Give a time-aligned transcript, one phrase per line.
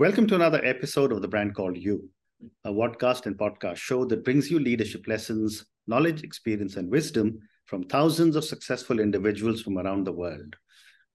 [0.00, 2.08] Welcome to another episode of The Brand Called You,
[2.64, 7.82] a podcast and podcast show that brings you leadership lessons, knowledge, experience, and wisdom from
[7.82, 10.56] thousands of successful individuals from around the world.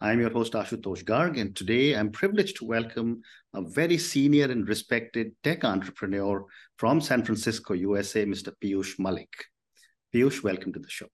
[0.01, 3.23] I'm your host, Ashutosh Garg, and today I'm privileged to welcome
[3.55, 6.45] a very senior and respected tech entrepreneur
[6.77, 8.51] from San Francisco, USA, Mr.
[8.63, 9.33] Piyush Malik.
[10.13, 11.07] Piyush, welcome to the show.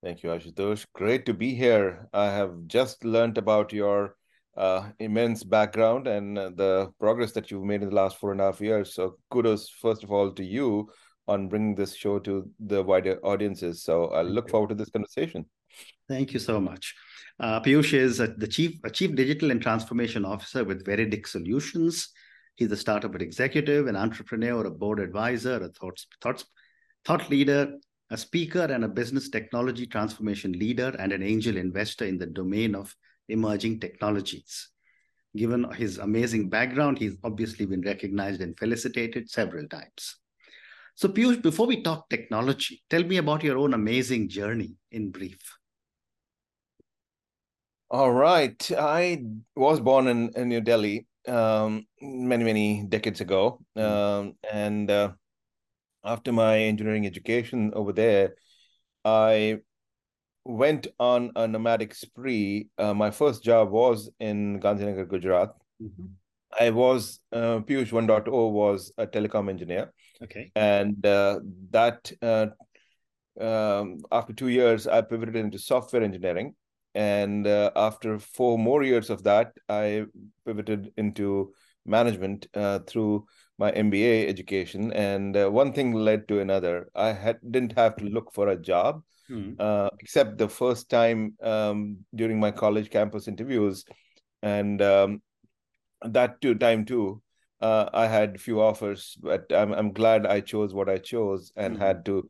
[0.00, 0.86] Thank you, Ashutosh.
[0.94, 2.08] Great to be here.
[2.12, 4.14] I have just learned about your
[4.56, 8.40] uh, immense background and uh, the progress that you've made in the last four and
[8.40, 8.94] a half years.
[8.94, 10.90] So kudos, first of all, to you
[11.28, 13.82] on bringing this show to the wider audiences.
[13.82, 15.46] So I look forward to this conversation.
[16.08, 16.94] Thank you so much.
[17.40, 22.10] Uh, Piyush is a, the chief, a chief digital and transformation officer with Veridic Solutions.
[22.56, 26.44] He's a startup executive, an entrepreneur, a board advisor, a thought, thought,
[27.06, 27.78] thought leader,
[28.10, 32.74] a speaker, and a business technology transformation leader, and an angel investor in the domain
[32.74, 32.94] of
[33.32, 34.68] emerging technologies.
[35.36, 40.16] Given his amazing background, he's obviously been recognized and felicitated several times.
[40.94, 45.40] So, Piyush, before we talk technology, tell me about your own amazing journey in brief.
[47.90, 48.70] All right.
[48.78, 49.22] I
[49.56, 53.60] was born in, in New Delhi um, many, many decades ago.
[53.74, 53.82] Hmm.
[53.82, 55.12] Um, and uh,
[56.04, 58.34] after my engineering education over there,
[59.04, 59.60] I
[60.44, 62.68] went on a nomadic spree.
[62.78, 65.50] Uh, my first job was in Gandhinagar, Gujarat.
[65.82, 66.06] Mm-hmm.
[66.58, 69.92] I was uh, Piyush 1.0 was a telecom engineer.
[70.22, 70.52] Okay.
[70.54, 72.46] And uh, that uh,
[73.40, 76.54] um, after two years, I pivoted into software engineering
[76.94, 80.04] and uh, after four more years of that i
[80.46, 81.52] pivoted into
[81.86, 83.24] management uh, through
[83.58, 88.04] my mba education and uh, one thing led to another i had didn't have to
[88.04, 89.52] look for a job hmm.
[89.58, 93.84] Uh, except the first time um, during my college campus interviews
[94.42, 95.22] and um,
[96.02, 97.22] that too time too
[97.60, 101.76] uh, i had few offers but i'm, I'm glad i chose what i chose and
[101.76, 101.82] hmm.
[101.82, 102.28] had to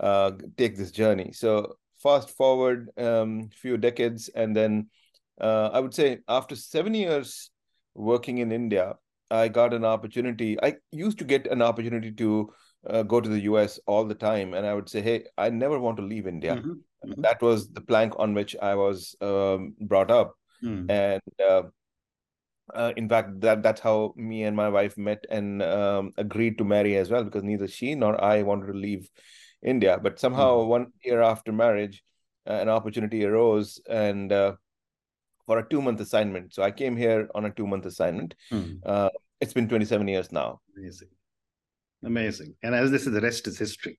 [0.00, 4.88] uh, take this journey so fast forward um, few decades, and then
[5.40, 7.50] uh, I would say after seven years
[7.94, 8.94] working in India,
[9.30, 10.58] I got an opportunity.
[10.62, 12.52] I used to get an opportunity to
[12.86, 15.78] uh, go to the US all the time, and I would say, "Hey, I never
[15.78, 16.70] want to leave India." Mm-hmm.
[17.10, 17.20] Mm-hmm.
[17.22, 20.90] That was the plank on which I was um, brought up, mm.
[20.90, 21.62] and uh,
[22.74, 26.64] uh, in fact, that that's how me and my wife met and um, agreed to
[26.64, 29.08] marry as well, because neither she nor I wanted to leave
[29.62, 29.98] India.
[30.02, 30.66] But somehow, mm.
[30.68, 32.02] one year after marriage,
[32.46, 34.54] uh, an opportunity arose, and uh,
[35.46, 36.54] for a two month assignment.
[36.54, 38.34] So I came here on a two month assignment.
[38.50, 39.10] Mm.
[39.40, 40.60] it's been 27 years now.
[40.76, 41.08] Amazing,
[42.04, 42.54] amazing.
[42.62, 43.98] And as this is the rest is history.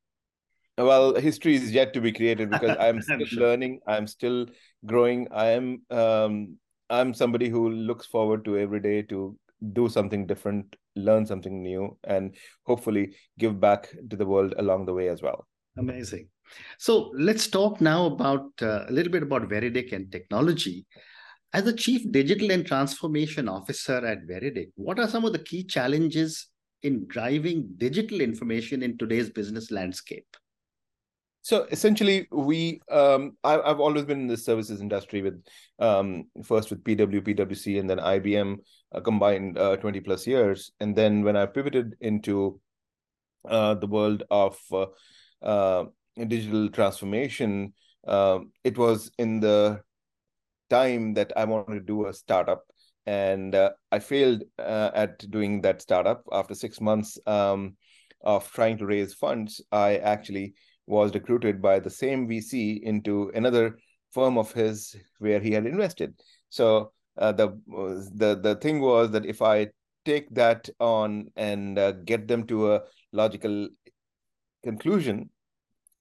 [0.78, 3.40] Well, history is yet to be created because I'm still sure.
[3.40, 3.82] learning.
[3.86, 4.48] I'm still
[4.86, 5.28] growing.
[5.32, 5.82] I am.
[5.90, 6.58] Um,
[6.90, 9.38] I'm somebody who looks forward to every day to
[9.74, 14.94] do something different, learn something new, and hopefully give back to the world along the
[14.94, 15.48] way as well.
[15.78, 16.28] Amazing.
[16.78, 20.86] So let's talk now about uh, a little bit about Veridic and technology.
[21.54, 25.64] As a chief digital and transformation officer at Veridic, what are some of the key
[25.64, 26.48] challenges
[26.84, 30.25] in driving digital information in today's business landscape?
[31.44, 35.44] So essentially, we um, I, have always been in the services industry with
[35.80, 38.58] um, first with PW, PwC, and then IBM
[38.94, 40.72] uh, combined uh, twenty plus years.
[40.80, 42.59] And then when I pivoted into
[43.50, 44.86] uh, the world of uh,
[45.41, 47.74] uh, digital transformation,
[48.08, 49.81] um, it was in the
[50.70, 52.64] time that I wanted to do a startup,
[53.06, 56.24] and uh, I failed at doing that startup.
[56.32, 57.76] After six months um,
[58.24, 60.54] of trying to raise funds, I actually
[60.88, 63.78] was recruited by the same VC into another
[64.12, 66.14] firm of his where he had invested.
[66.50, 67.50] So uh, the
[68.16, 69.68] the the thing was that if I
[70.06, 72.82] take that on and uh, get them to a
[73.12, 73.70] logical
[74.64, 75.30] conclusion,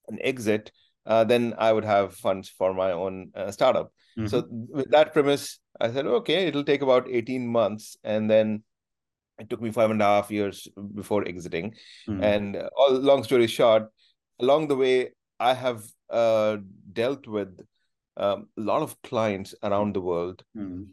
[0.09, 0.73] an exit,
[1.10, 3.92] uh, then I would have funds for my own uh, startup.
[4.16, 4.28] Mm-hmm.
[4.28, 8.62] So with that premise, I said, okay, it'll take about eighteen months, and then
[9.40, 11.74] it took me five and a half years before exiting.
[12.08, 12.22] Mm-hmm.
[12.22, 13.88] And uh, all long story short,
[14.38, 15.10] along the way,
[15.40, 16.58] I have uh,
[16.92, 17.58] dealt with
[18.16, 20.86] um, a lot of clients around the world mm.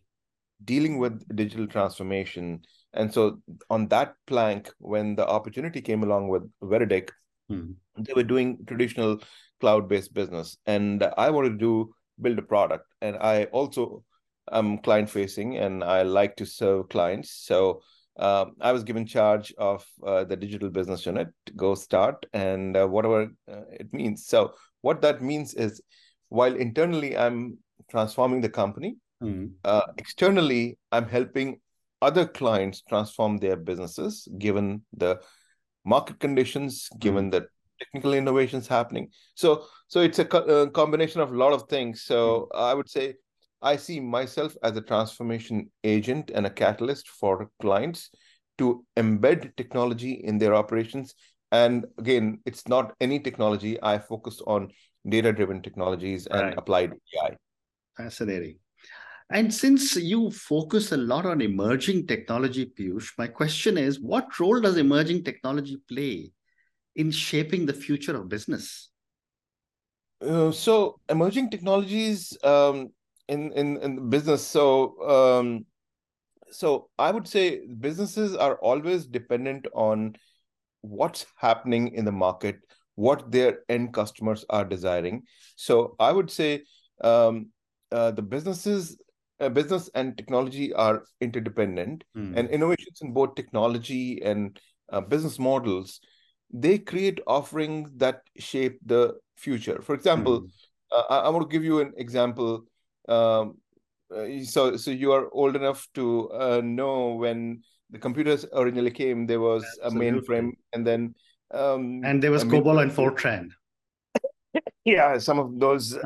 [0.63, 2.61] dealing with digital transformation.
[2.93, 7.09] And so, on that plank, when the opportunity came along with Veridic,
[7.51, 7.75] mm.
[7.97, 9.19] they were doing traditional
[9.59, 10.57] cloud based business.
[10.65, 12.85] And I wanted to do, build a product.
[13.01, 14.03] And I also
[14.51, 17.31] am client facing and I like to serve clients.
[17.31, 17.81] So,
[18.17, 22.87] uh, I was given charge of uh, the digital business unit, go start, and uh,
[22.87, 24.25] whatever uh, it means.
[24.25, 25.81] So, what that means is
[26.29, 27.59] while internally I'm
[27.91, 29.79] transforming the company, mm-hmm.
[29.97, 31.59] externally I'm helping
[32.01, 35.19] other clients transform their businesses given the
[35.85, 37.31] market conditions, given mm.
[37.31, 37.47] the
[37.79, 39.09] technical innovations happening.
[39.35, 42.03] So, so it's a, co- a combination of a lot of things.
[42.03, 42.59] So, mm.
[42.59, 43.15] I would say
[43.61, 48.09] I see myself as a transformation agent and a catalyst for clients
[48.57, 51.15] to embed technology in their operations.
[51.51, 53.81] And again, it's not any technology.
[53.81, 54.71] I focus on
[55.07, 56.57] data driven technologies and right.
[56.57, 57.37] applied AI.
[57.95, 58.59] Fascinating.
[59.29, 64.61] And since you focus a lot on emerging technology, Piyush, my question is what role
[64.61, 66.31] does emerging technology play
[66.97, 68.89] in shaping the future of business?
[70.19, 72.89] Uh, so, emerging technologies um,
[73.29, 74.45] in, in, in business.
[74.45, 75.65] So, um,
[76.49, 80.15] so I would say businesses are always dependent on
[80.81, 82.59] what's happening in the market,
[82.95, 85.23] what their end customers are desiring.
[85.55, 86.63] So I would say
[87.03, 87.51] um,
[87.91, 88.97] uh, the businesses,
[89.39, 92.35] uh, business and technology are interdependent, mm.
[92.35, 94.59] and innovations in both technology and
[94.91, 95.99] uh, business models
[96.51, 99.81] they create offerings that shape the future.
[99.81, 101.03] For example, mm.
[101.09, 102.65] I, I want to give you an example.
[103.07, 103.57] Um,
[104.15, 109.25] uh, so so you are old enough to uh, know when the computers originally came
[109.25, 110.07] there was Absolutely.
[110.07, 111.13] a mainframe and then
[111.51, 113.49] um, and there was COBOL and Fortran
[114.85, 115.91] yeah some of those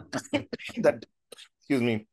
[0.78, 1.06] that
[1.60, 2.08] excuse me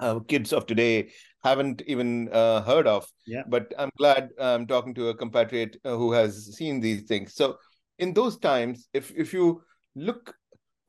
[0.00, 1.10] uh, kids of today
[1.44, 5.96] haven't even uh, heard of yeah but i'm glad i'm talking to a compatriot uh,
[5.96, 7.56] who has seen these things so
[7.98, 9.62] in those times if if you
[9.94, 10.34] look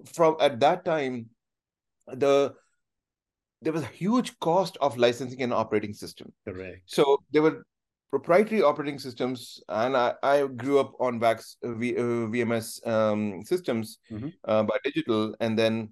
[0.06, 1.30] from at that time
[2.08, 2.54] the
[3.62, 6.32] there was a huge cost of licensing an operating system.
[6.48, 6.82] Correct.
[6.86, 7.66] So there were
[8.10, 14.00] proprietary operating systems, and I, I grew up on VAX v, uh, VMS um, systems
[14.12, 14.30] mm-hmm.
[14.46, 15.90] uh, by digital, and then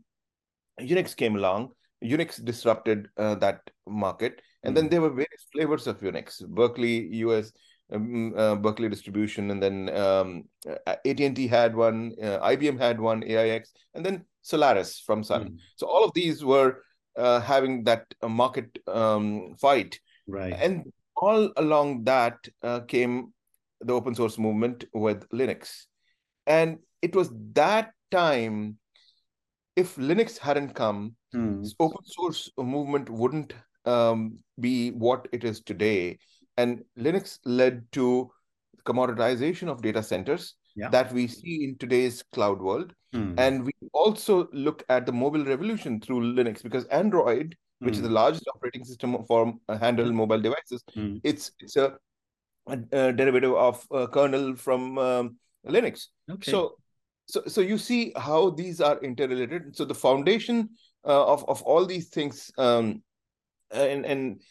[0.79, 1.71] Unix came along.
[2.03, 6.45] Unix disrupted uh, that market, and then there were various flavors of Unix.
[6.45, 7.53] Berkeley, US,
[7.91, 10.43] um, uh, Berkeley distribution, and then um,
[10.85, 15.43] AT and T had one, uh, IBM had one, AIX, and then Solaris from Sun.
[15.43, 15.55] Mm-hmm.
[15.77, 16.83] So all of these were
[17.15, 19.99] uh, having that uh, market um, fight.
[20.27, 20.53] Right.
[20.53, 23.33] And all along that uh, came
[23.81, 25.85] the open source movement with Linux.
[26.45, 28.77] And it was that time,
[29.75, 31.63] if Linux hadn't come, hmm.
[31.79, 33.53] open source movement wouldn't
[33.87, 36.19] um, be what it is today.
[36.57, 38.31] And Linux led to
[38.85, 40.89] commoditization of data centers yeah.
[40.89, 42.93] that we see in today's cloud world.
[43.13, 43.35] Mm.
[43.37, 47.97] And we also look at the mobile revolution through Linux because Android, which mm.
[47.97, 48.15] is the hmm.
[48.15, 51.21] largest operating system for handheld mobile devices, mm.
[51.23, 51.95] it's it's a,
[52.67, 55.37] a, a, derivative of a kernel from um,
[55.67, 56.07] Linux.
[56.29, 56.51] Okay.
[56.51, 56.75] So
[57.27, 59.75] so so you see how these are interrelated.
[59.75, 60.69] So the foundation
[61.05, 63.03] uh, of of all these things um,
[63.71, 64.41] and and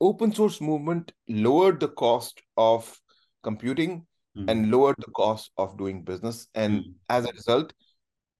[0.00, 2.98] open source movement lowered the cost of
[3.42, 4.06] computing
[4.36, 4.50] mm.
[4.50, 6.46] and lowered the cost of doing business.
[6.54, 6.92] And mm.
[7.08, 7.72] as a result,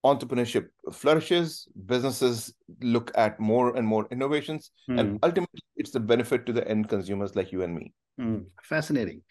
[0.04, 4.98] entrepreneurship flourishes, businesses look at more and more innovations, mm.
[4.98, 7.92] and ultimately it's the benefit to the end consumers like you and me.
[8.18, 8.46] Mm.
[8.62, 9.22] Fascinating.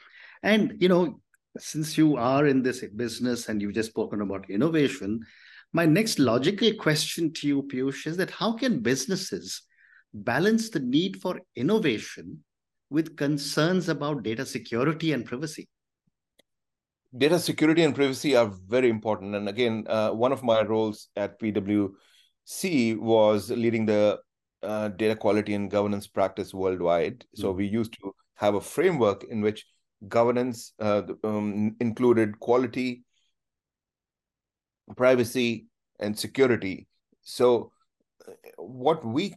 [0.43, 1.19] And, you know,
[1.57, 5.21] since you are in this business and you've just spoken about innovation,
[5.73, 9.63] my next logical question to you, Piyush, is that how can businesses
[10.13, 12.43] balance the need for innovation
[12.89, 15.67] with concerns about data security and privacy?
[17.17, 19.35] data security and privacy are very important.
[19.35, 24.19] And again, uh, one of my roles at PwC was leading the
[24.61, 27.19] uh, data quality and governance practice worldwide.
[27.19, 27.41] Mm-hmm.
[27.41, 29.65] So we used to have a framework in which
[30.07, 33.03] governance uh, um, included quality,
[34.95, 35.65] privacy,
[35.99, 36.87] and security.
[37.21, 37.71] So
[38.27, 39.35] uh, what we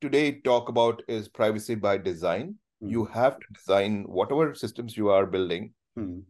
[0.00, 2.56] today talk about is privacy by design.
[2.82, 2.92] Mm-hmm.
[2.92, 5.72] You have to design whatever systems you are building.
[5.98, 6.20] Mm-hmm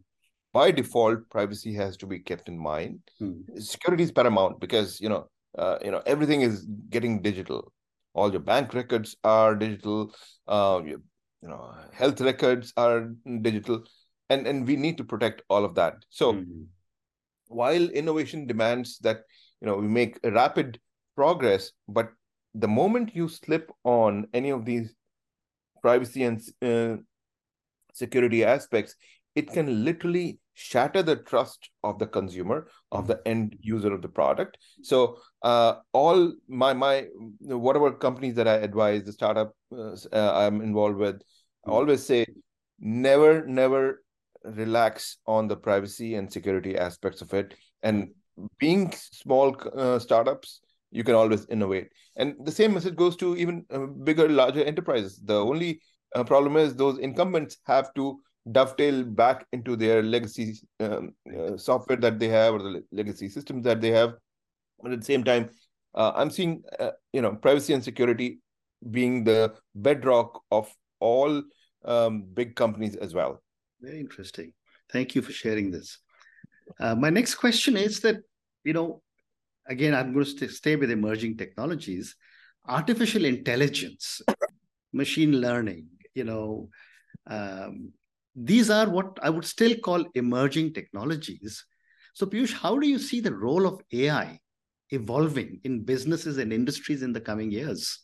[0.57, 2.99] by default, privacy has to be kept in mind.
[3.19, 3.41] Hmm.
[3.57, 5.27] Security is paramount because you know,
[5.57, 7.71] uh, you know, everything is getting digital.
[8.13, 10.13] All your bank records are digital.
[10.47, 11.01] Uh, your,
[11.43, 13.11] you know, health records are
[13.41, 13.83] digital,
[14.31, 15.95] and and we need to protect all of that.
[16.09, 16.63] So, hmm.
[17.47, 19.23] while innovation demands that
[19.61, 20.79] you know we make rapid
[21.15, 22.09] progress, but
[22.59, 24.93] the moment you slip on any of these
[25.81, 26.97] privacy and uh,
[27.93, 28.95] security aspects,
[29.35, 34.07] it can literally shatter the trust of the consumer of the end user of the
[34.09, 34.57] product.
[34.81, 37.05] So uh, all my my
[37.39, 41.21] whatever companies that i advise the startup uh, uh i'm involved with
[41.67, 42.25] I always say
[42.79, 44.03] never never
[44.43, 47.53] relax on the privacy and security aspects of it.
[47.83, 48.11] And
[48.59, 50.61] being small uh, startups
[50.91, 55.19] you can always innovate and the same message goes to even uh, bigger larger enterprises
[55.25, 55.81] the only
[56.15, 58.19] uh, problem is those incumbents have to
[58.51, 63.63] dovetail back into their legacy um, uh, software that they have or the legacy systems
[63.63, 64.13] that they have.
[64.81, 65.49] But at the same time,
[65.95, 68.39] uh, I'm seeing uh, you know privacy and security
[68.91, 71.43] being the bedrock of all
[71.85, 73.41] um, big companies as well.
[73.81, 74.53] Very interesting.
[74.91, 75.99] Thank you for sharing this.
[76.79, 78.17] Uh, my next question is that
[78.63, 79.01] you know,
[79.67, 82.15] again, I'm going to stay with emerging technologies,
[82.67, 84.21] artificial intelligence,
[84.93, 85.87] machine learning.
[86.13, 86.69] You know,
[87.27, 87.91] um,
[88.35, 91.65] these are what I would still call emerging technologies.
[92.13, 94.39] So, Piyush, how do you see the role of AI
[94.89, 97.99] evolving in businesses and industries in the coming years?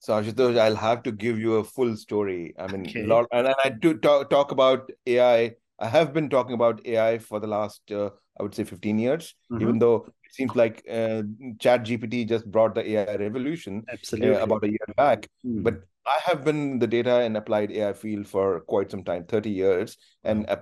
[0.00, 2.54] So, Ashutosh, I'll have to give you a full story.
[2.58, 3.06] I mean, okay.
[3.06, 5.52] lot, and I do talk, talk about AI.
[5.78, 9.34] I have been talking about AI for the last, uh, I would say, 15 years,
[9.50, 9.62] mm-hmm.
[9.62, 11.22] even though seems like uh,
[11.58, 15.28] Chat GPT just brought the AI revolution uh, about a year back.
[15.46, 15.62] Mm.
[15.62, 19.24] But I have been in the data and applied AI field for quite some time,
[19.24, 19.96] 30 years.
[20.22, 20.56] And uh,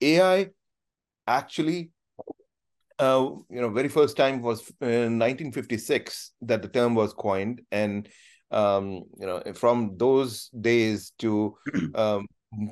[0.00, 0.50] AI
[1.26, 1.90] actually,
[2.98, 7.62] uh, you know, very first time was in 1956 that the term was coined.
[7.70, 8.08] And,
[8.50, 11.56] um, you know, from those days to
[11.94, 12.26] um,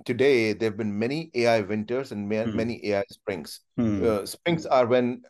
[0.04, 2.54] today, there have been many AI winters and many, mm.
[2.54, 3.61] many AI springs.
[3.78, 4.02] Mm.
[4.02, 5.23] Uh, springs are when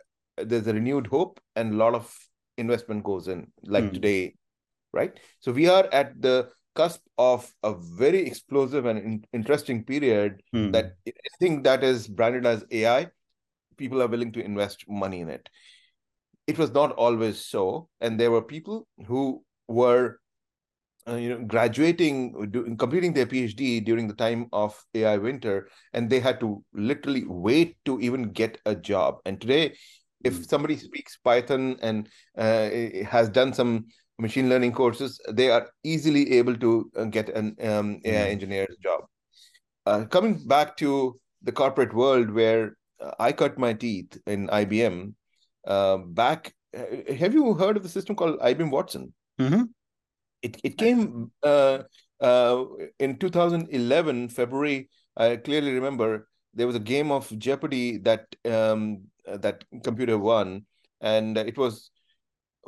[0.45, 2.14] there's a renewed hope and a lot of
[2.57, 3.92] investment goes in, like mm.
[3.92, 4.35] today,
[4.92, 5.18] right?
[5.40, 10.71] So we are at the cusp of a very explosive and in- interesting period hmm.
[10.71, 13.09] that anything that is branded as AI,
[13.76, 15.49] people are willing to invest money in it.
[16.47, 20.21] It was not always so, and there were people who were,
[21.09, 26.09] uh, you know, graduating, do, completing their PhD during the time of AI winter, and
[26.09, 29.18] they had to literally wait to even get a job.
[29.26, 29.75] And today,
[30.25, 30.43] if hmm.
[30.43, 32.69] somebody speaks Python and uh,
[33.07, 33.87] has done some
[34.19, 38.33] machine learning courses, they are easily able to uh, get an um, AI mm-hmm.
[38.33, 39.05] engineer's job.
[39.87, 45.15] Uh, coming back to the corporate world where uh, I cut my teeth in IBM,
[45.67, 49.15] uh, back, uh, have you heard of the system called IBM Watson?
[49.41, 49.63] Mm-hmm.
[50.43, 51.83] It, it came uh,
[52.99, 54.89] in 2011, February.
[55.17, 59.05] I clearly remember there was a game of Jeopardy that um,
[59.37, 60.65] that computer won,
[61.01, 61.91] and it was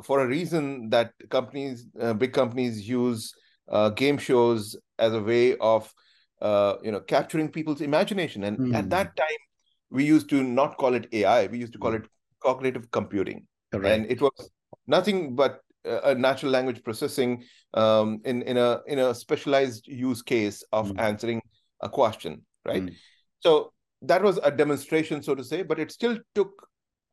[0.03, 3.33] for a reason that companies, uh, big companies, use
[3.69, 5.91] uh, game shows as a way of,
[6.41, 8.43] uh, you know, capturing people's imagination.
[8.43, 8.75] And mm.
[8.75, 9.21] at that hmm.
[9.21, 9.37] time,
[9.89, 12.03] we used to not call it AI; we used to call it
[12.41, 13.93] cognitive computing, Correct.
[13.93, 14.49] and it was
[14.87, 20.63] nothing but a natural language processing um, in in a in a specialized use case
[20.71, 20.99] of mm.
[20.99, 21.41] answering
[21.81, 22.83] a question, right?
[22.83, 22.95] Mm.
[23.39, 26.67] So that was a demonstration, so to say, but it still took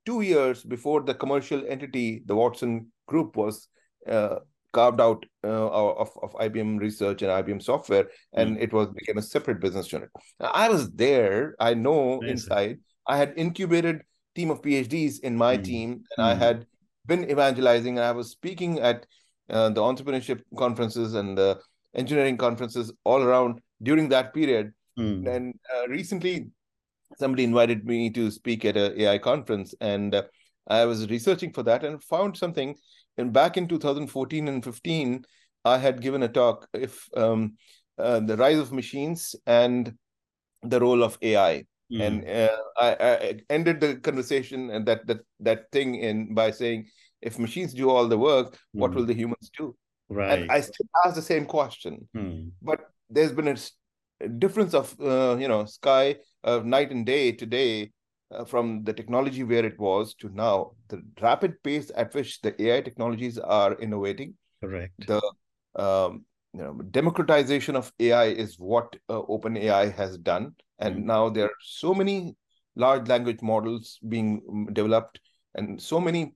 [0.06, 3.68] two years before the commercial entity, the Watson Group, was
[4.08, 4.36] uh,
[4.72, 8.62] carved out uh, of, of IBM Research and IBM Software, and mm.
[8.62, 10.08] it was became a separate business unit.
[10.40, 11.54] I was there.
[11.60, 12.30] I know Amazing.
[12.30, 12.78] inside.
[13.06, 14.02] I had incubated
[14.34, 15.64] team of PhDs in my mm.
[15.64, 16.30] team, and mm.
[16.30, 16.66] I had
[17.06, 17.98] been evangelizing.
[17.98, 19.06] And I was speaking at
[19.50, 21.60] uh, the entrepreneurship conferences and the
[21.94, 24.72] engineering conferences all around during that period.
[24.98, 25.26] Mm.
[25.26, 26.48] And uh, recently,
[27.16, 30.22] somebody invited me to speak at a AI conference, and uh,
[30.66, 32.74] I was researching for that and found something.
[33.16, 35.24] And back in 2014 and 15,
[35.64, 37.56] I had given a talk if um,
[37.98, 39.94] uh, the rise of machines and
[40.62, 41.64] the role of AI.
[41.92, 42.06] Mm.
[42.06, 46.86] And uh, I, I, ended the conversation and that that that thing in by saying,
[47.22, 48.58] if machines do all the work, mm.
[48.72, 49.74] what will the humans do?
[50.10, 50.40] Right.
[50.40, 52.50] And I still ask the same question, mm.
[52.62, 57.90] but there's been a difference of uh, you know sky of night and day today
[58.30, 62.60] uh, from the technology where it was to now the rapid pace at which the
[62.62, 64.92] ai technologies are innovating correct.
[65.06, 65.20] the
[65.82, 70.54] um, you know democratization of ai is what uh, open ai has done.
[70.80, 71.06] And mm-hmm.
[71.06, 72.36] now there are so many
[72.76, 75.20] large language models being mm, developed
[75.54, 76.34] and so many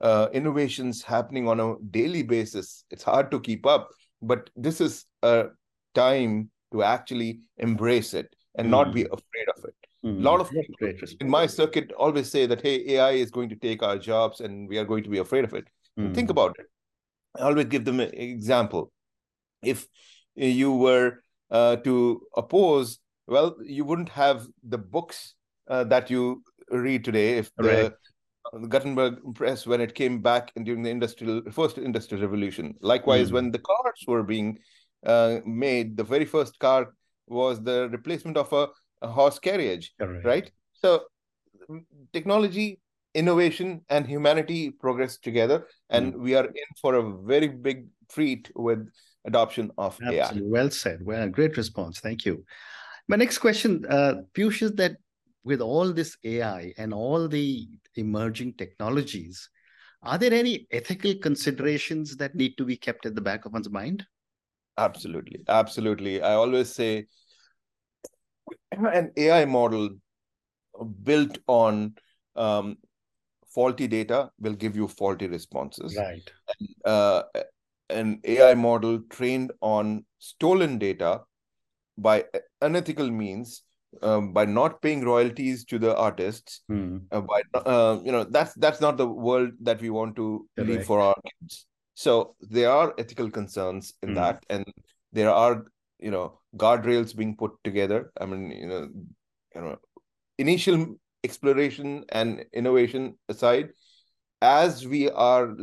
[0.00, 2.84] uh, innovations happening on a daily basis.
[2.90, 3.88] It's hard to keep up
[4.22, 5.46] but this is a
[5.94, 8.70] time to actually embrace it and mm.
[8.70, 9.14] not be hmm.
[9.14, 9.74] afraid of it.
[10.04, 10.18] Mm.
[10.18, 13.56] A lot of people in my circuit always say that, hey, AI is going to
[13.56, 15.66] take our jobs and we are going to be afraid of it.
[15.98, 16.14] Mm.
[16.14, 16.66] Think about it.
[17.36, 18.92] I always give them an example.
[19.62, 19.86] If
[20.34, 25.34] you were uh, to oppose, well, you wouldn't have the books
[25.68, 27.38] uh, that you read today.
[27.38, 27.94] If the,
[28.52, 33.34] the Gutenberg press, when it came back during the industrial first industrial revolution, likewise, mm.
[33.34, 34.58] when the cars were being
[35.04, 36.94] uh, made, the very first car
[37.30, 38.68] was the replacement of a,
[39.02, 40.24] a horse carriage, Correct.
[40.24, 40.50] right?
[40.74, 41.04] So
[42.12, 42.80] technology,
[43.14, 46.20] innovation, and humanity progress together, and mm.
[46.20, 48.88] we are in for a very big treat with
[49.24, 50.18] adoption of Absolutely.
[50.18, 50.50] AI.
[50.50, 51.00] Well said.
[51.02, 52.00] Well, great response.
[52.00, 52.44] Thank you.
[53.08, 54.96] My next question, uh, Piyush, is that
[55.44, 59.48] with all this AI and all the emerging technologies,
[60.02, 63.70] are there any ethical considerations that need to be kept at the back of one's
[63.70, 64.06] mind?
[64.78, 65.40] Absolutely.
[65.48, 66.22] Absolutely.
[66.22, 67.06] I always say
[68.72, 69.90] an AI model
[71.02, 71.94] built on
[72.36, 72.76] um,
[73.54, 75.96] faulty data will give you faulty responses.
[75.96, 76.32] Right.
[76.58, 77.22] And, uh,
[77.90, 81.22] an AI model trained on stolen data
[81.96, 82.24] by
[82.60, 83.62] unethical means,
[84.02, 87.02] um, by not paying royalties to the artists, mm.
[87.10, 90.70] uh, by uh, you know that's that's not the world that we want to Correct.
[90.70, 91.66] leave for our kids.
[91.98, 94.14] So there are ethical concerns in mm.
[94.14, 94.64] that, and
[95.12, 95.64] there are
[95.98, 98.12] you know guardrails being put together.
[98.20, 98.88] I mean, you know,
[99.52, 99.76] you know,
[100.38, 103.70] initial exploration and innovation aside,
[104.40, 105.56] as we are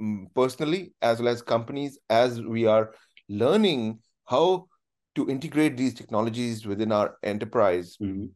[0.00, 2.94] mm, personally as well as companies, as we are
[3.28, 4.66] learning how
[5.14, 8.28] to integrate these technologies within our enterprise, mm-hmm.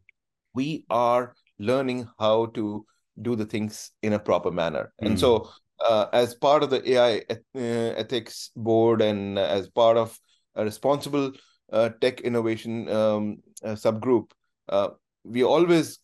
[0.52, 2.84] we are learning how to
[3.22, 4.92] do the things in a proper manner.
[5.00, 5.06] Mm-hmm.
[5.06, 5.48] And so,
[5.86, 7.58] uh, as part of the AI uh,
[8.02, 10.18] ethics board and as part of
[10.54, 11.32] a responsible
[11.72, 14.30] uh, tech innovation um, uh, subgroup,
[14.68, 14.88] uh,
[15.24, 15.98] we always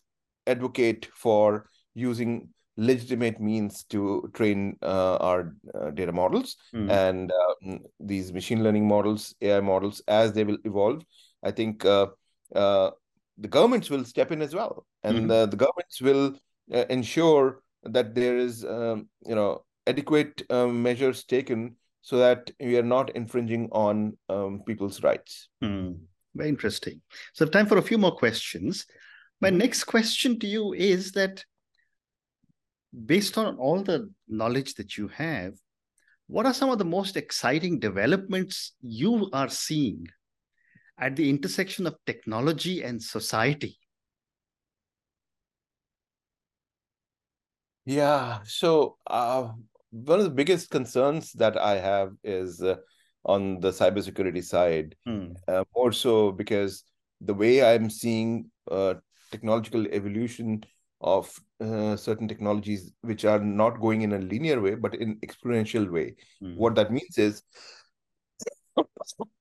[0.47, 6.91] advocate for using legitimate means to train uh, our uh, data models mm.
[6.91, 11.01] and uh, these machine learning models ai models as they will evolve
[11.43, 12.07] i think uh,
[12.53, 12.91] uh,
[13.37, 15.49] the governments will step in as well and mm-hmm.
[15.49, 16.33] the governments will
[16.73, 22.77] uh, ensure that there is um, you know adequate um, measures taken so that we
[22.77, 25.97] are not infringing on um, people's rights mm.
[26.33, 27.01] very interesting
[27.33, 28.85] so time for a few more questions
[29.41, 31.43] my next question to you is that
[33.05, 35.53] based on all the knowledge that you have,
[36.27, 40.07] what are some of the most exciting developments you are seeing
[40.97, 43.77] at the intersection of technology and society?
[47.85, 49.49] Yeah, so uh,
[50.03, 52.75] one of the biggest concerns that I have is uh,
[53.23, 55.31] on the cybersecurity side, hmm.
[55.47, 56.83] uh, more so because
[57.21, 58.95] the way I'm seeing uh,
[59.31, 60.63] technological evolution
[61.01, 61.31] of
[61.61, 66.15] uh, certain technologies which are not going in a linear way but in exponential way
[66.41, 66.55] mm.
[66.55, 67.43] what that means is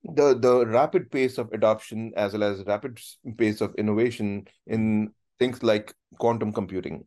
[0.04, 2.98] the the rapid pace of adoption as well as rapid
[3.38, 7.04] pace of innovation in things like quantum computing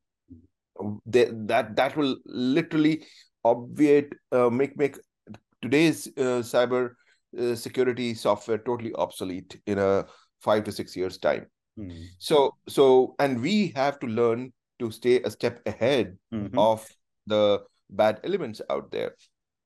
[1.06, 3.04] they, that that will literally
[3.44, 4.98] obviate uh, make make
[5.62, 6.92] today's uh, cyber
[7.40, 10.06] uh, security software totally obsolete in a
[10.42, 11.48] 5 to 6 years time
[11.78, 12.04] Mm-hmm.
[12.18, 16.58] So so and we have to learn to stay a step ahead mm-hmm.
[16.58, 16.88] of
[17.28, 19.16] the bad elements out there.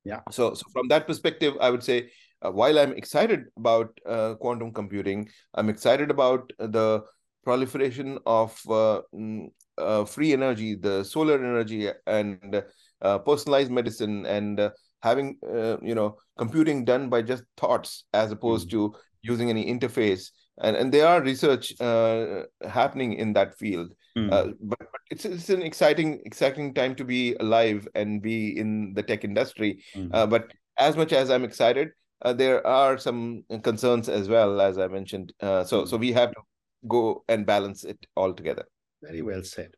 [0.04, 0.22] Yeah.
[0.32, 4.74] So so from that perspective, I would say uh, while I'm excited about uh, quantum
[4.74, 7.04] computing, I'm excited about the
[7.44, 12.64] proliferation of uh, mm, uh free energy, the solar energy, and
[13.02, 14.70] uh, personalized medicine, and uh,
[15.02, 15.38] having
[15.82, 18.92] you know computing done by just thoughts as opposed mm-hmm.
[18.92, 23.94] to using any interface and and there are research uh, happening in that field.
[24.18, 28.94] Uh, but, but, it's it's an exciting exciting time to be alive and be in
[28.94, 29.84] the tech industry.
[29.96, 30.10] Mm.
[30.14, 31.90] Uh, but as much as I'm excited,
[32.22, 35.34] uh, there are some concerns as well, as I mentioned.
[35.40, 35.88] Uh, so mm.
[35.88, 36.42] so we have to
[36.88, 38.66] go and balance it all together.
[39.02, 39.72] Very well said.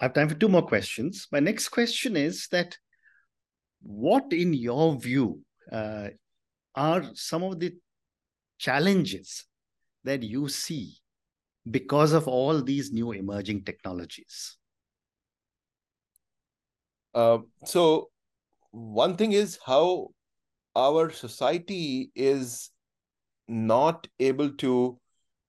[0.00, 1.28] Uh, I have time for two more questions.
[1.32, 2.76] My next question is that
[3.82, 5.40] what, in your view,
[5.72, 7.74] are some of the
[8.58, 9.44] challenges
[10.04, 10.96] that you see
[11.70, 14.56] because of all these new emerging technologies?
[17.14, 18.10] Uh, so,
[18.72, 20.08] one thing is how
[20.74, 22.70] our society is
[23.46, 24.98] not able to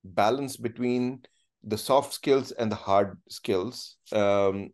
[0.03, 1.23] balance between
[1.65, 3.97] the soft skills and the hard skills.
[4.11, 4.69] Um,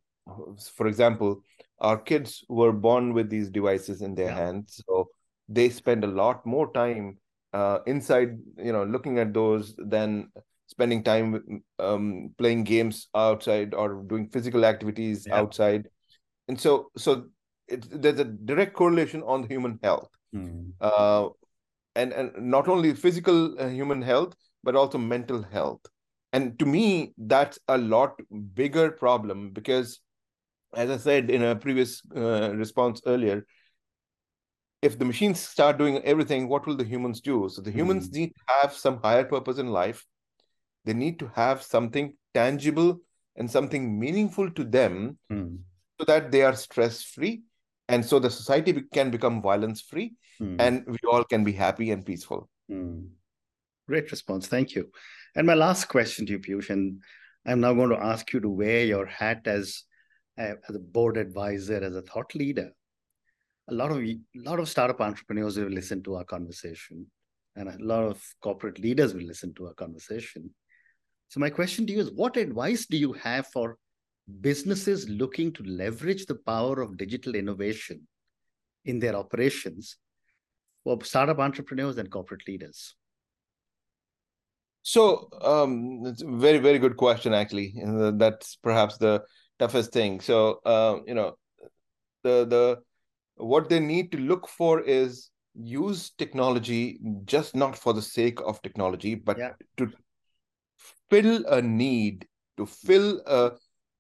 [0.75, 1.41] for example,
[1.79, 4.35] our kids were born with these devices in their yeah.
[4.35, 5.09] hands, so
[5.49, 7.17] they spend a lot more time
[7.53, 10.29] uh, inside you know looking at those than
[10.67, 15.35] spending time um, playing games outside or doing physical activities yeah.
[15.35, 15.87] outside
[16.47, 17.25] and so so
[17.67, 20.71] it, there's a direct correlation on human health mm.
[20.79, 21.27] uh,
[21.95, 25.81] and and not only physical uh, human health but also mental health
[26.33, 28.19] and to me that's a lot
[28.53, 29.99] bigger problem because
[30.75, 33.45] as i said in a previous uh, response earlier
[34.81, 37.47] if the machines start doing everything, what will the humans do?
[37.51, 38.13] So the humans mm.
[38.13, 40.05] need to have some higher purpose in life.
[40.85, 42.99] They need to have something tangible
[43.35, 45.57] and something meaningful to them mm.
[45.99, 47.43] so that they are stress free
[47.87, 50.55] and so the society can become violence free mm.
[50.59, 53.07] and we all can be happy and peaceful mm.
[53.87, 54.89] great response thank you
[55.35, 57.01] and my last question to you piyush and
[57.45, 59.83] i'm now going to ask you to wear your hat as
[60.37, 62.71] a, as a board advisor as a thought leader
[63.69, 67.05] a lot of a lot of startup entrepreneurs will listen to our conversation
[67.55, 70.49] and a lot of corporate leaders will listen to our conversation
[71.29, 73.77] so my question to you is what advice do you have for
[74.41, 78.07] businesses looking to leverage the power of digital innovation
[78.85, 79.97] in their operations
[80.83, 82.95] for startup entrepreneurs and corporate leaders?
[84.83, 87.73] So, um, it's a very, very good question, actually.
[87.77, 89.23] And that's perhaps the
[89.59, 90.19] toughest thing.
[90.21, 91.37] So, uh, you know,
[92.23, 92.79] the the
[93.35, 98.61] what they need to look for is use technology just not for the sake of
[98.61, 99.51] technology, but yeah.
[99.77, 99.91] to
[101.09, 103.51] fill a need, to fill a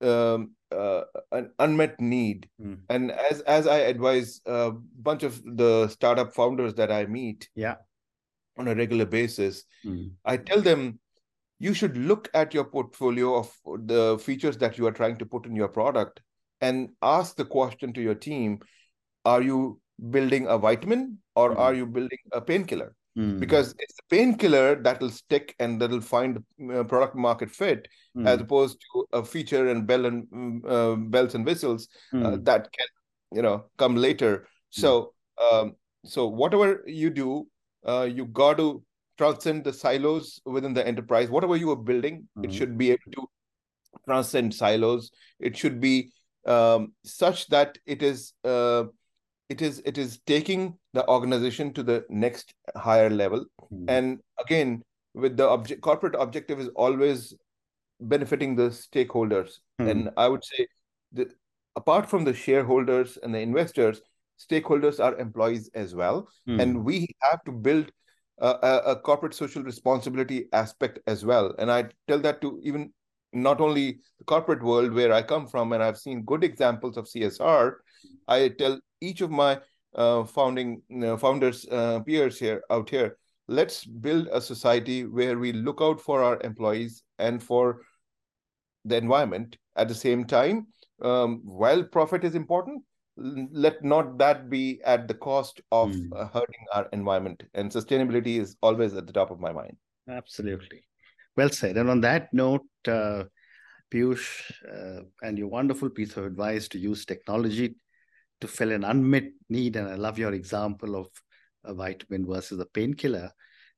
[0.01, 2.49] um, uh, an unmet need.
[2.61, 2.79] Mm.
[2.89, 7.75] And as as I advise a bunch of the startup founders that I meet, yeah,
[8.57, 10.11] on a regular basis, mm.
[10.25, 10.99] I tell them
[11.59, 13.51] you should look at your portfolio of
[13.85, 16.21] the features that you are trying to put in your product
[16.59, 18.59] and ask the question to your team:
[19.25, 21.59] Are you building a vitamin or mm.
[21.59, 22.95] are you building a painkiller?
[23.17, 23.39] mm.
[23.39, 27.87] because it's the painkiller that will stick and that will find uh, product market fit
[28.17, 28.27] mm.
[28.27, 32.43] as opposed to a feature and bell and uh, bells and whistles uh, hmm.
[32.43, 32.87] that can
[33.33, 34.81] you know come later hmm.
[34.81, 35.13] so
[35.51, 37.47] um, so whatever you do
[37.85, 38.83] uh, you got to
[39.17, 42.51] transcend the silos within the enterprise whatever you are building it hmm.
[42.51, 43.27] should be able to
[44.07, 46.11] transcend silos it should be
[46.47, 48.83] um, such that it is uh,
[49.49, 53.85] it is it is taking the organization to the next higher level mm.
[53.87, 54.81] and again
[55.13, 57.33] with the object corporate objective is always
[57.99, 59.89] benefiting the stakeholders mm.
[59.91, 60.65] and i would say
[61.11, 61.33] that
[61.75, 64.01] apart from the shareholders and the investors
[64.49, 66.27] stakeholders are employees as well.
[66.47, 66.61] Mm.
[66.61, 67.91] and we have to build
[68.39, 71.53] a, a, corporate social responsibility aspect as well.
[71.59, 72.91] And i tell that to even
[73.33, 77.05] not only the corporate world where i come from and i've seen good examples of
[77.05, 77.75] csr
[78.27, 79.57] i tell each of my
[79.95, 85.37] uh, founding you know, founders uh, peers here out here let's build a society where
[85.37, 87.81] we look out for our employees and for
[88.85, 89.57] the environment.
[89.75, 90.67] At the same time
[91.01, 92.83] um, while profit is important
[93.17, 96.09] let not that be at the cost of mm.
[96.15, 99.75] uh, hurting our environment and sustainability is always at the top of my mind
[100.09, 100.83] absolutely
[101.35, 103.23] well said and on that note uh,
[103.91, 107.75] Piyush, uh, and your wonderful piece of advice to use technology
[108.39, 109.75] to fill an unmet need.
[109.75, 111.07] And I love your example of
[111.63, 113.31] a vitamin versus a painkiller.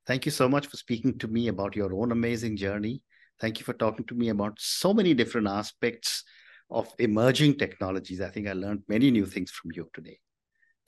[0.05, 3.01] Thank you so much for speaking to me about your own amazing journey.
[3.39, 6.23] Thank you for talking to me about so many different aspects
[6.73, 8.19] of emerging technologies.
[8.19, 10.17] I think I learned many new things from you today.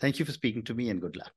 [0.01, 1.33] Thank you for speaking to me and good luck.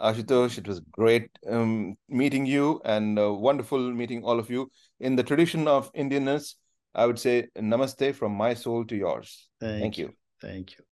[0.00, 4.70] Ashutosh, it was great um, meeting you and uh, wonderful meeting all of you.
[5.00, 6.54] In the tradition of Indianness,
[6.94, 9.48] I would say namaste from my soul to yours.
[9.60, 10.06] Thank, Thank you.
[10.06, 10.14] you.
[10.40, 10.84] Thank you.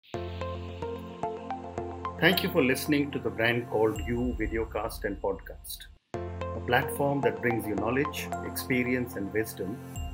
[2.21, 5.79] Thank you for listening to the brand called You Videocast and Podcast,
[6.15, 9.79] a platform that brings you knowledge, experience, and wisdom